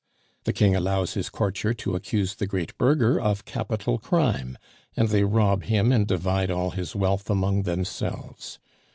[0.45, 4.57] The King allows his courtier to accuse the great burgher of capital crime,
[4.97, 8.57] and they rob him and divide all his wealth among themselves.